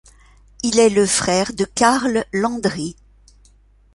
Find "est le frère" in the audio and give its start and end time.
0.79-1.53